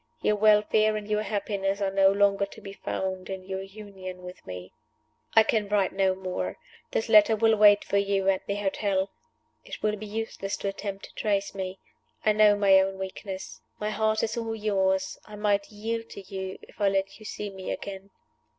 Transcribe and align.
Your 0.23 0.35
welfare 0.35 0.97
and 0.97 1.07
your 1.07 1.21
happiness 1.21 1.79
are 1.79 1.91
no 1.91 2.11
longer 2.11 2.47
to 2.47 2.59
be 2.59 2.73
found 2.73 3.29
in 3.29 3.43
your 3.43 3.61
union 3.61 4.23
with 4.23 4.43
Me. 4.47 4.73
"I 5.35 5.43
can 5.43 5.69
write 5.69 5.93
no 5.93 6.15
more. 6.15 6.57
This 6.89 7.07
letter 7.07 7.35
will 7.35 7.55
wait 7.55 7.83
for 7.83 7.97
you 7.99 8.27
at 8.27 8.47
the 8.47 8.55
hotel. 8.55 9.11
It 9.63 9.83
will 9.83 9.97
be 9.97 10.07
useless 10.07 10.57
to 10.57 10.69
attempt 10.69 11.05
to 11.05 11.13
trace 11.13 11.53
me. 11.53 11.77
I 12.25 12.33
know 12.33 12.55
my 12.55 12.79
own 12.79 12.97
weakness. 12.97 13.61
My 13.79 13.91
heart 13.91 14.23
is 14.23 14.35
all 14.35 14.55
yours: 14.55 15.19
I 15.27 15.35
might 15.35 15.69
yield 15.69 16.09
to 16.09 16.21
you 16.21 16.57
if 16.63 16.81
I 16.81 16.89
let 16.89 17.19
you 17.19 17.25
see 17.25 17.51
me 17.51 17.69
again. 17.71 18.09